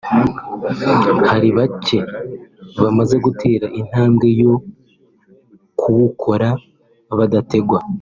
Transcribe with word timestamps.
hari 1.29 1.49
bake 1.57 1.99
bamaze 2.81 3.15
gutera 3.25 3.65
intambwe 3.79 4.27
yo 4.41 4.53
kuwukora 5.79 6.49
badategwa 7.17 7.79